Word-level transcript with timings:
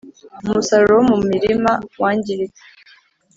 umusaruro 0.45 0.93
wo 0.97 1.03
mu 1.11 1.17
mirima 1.29 1.71
wangiritse. 2.01 2.63